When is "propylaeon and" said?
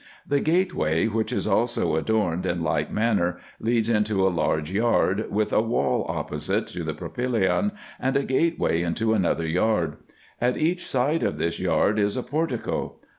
6.95-8.17